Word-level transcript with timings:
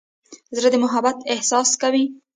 زړه 0.55 0.69
د 0.71 0.75
محبت 0.83 1.17
احساس 1.33 1.69
کوي. 1.81 2.05